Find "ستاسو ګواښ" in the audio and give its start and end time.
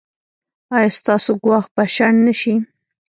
0.99-1.65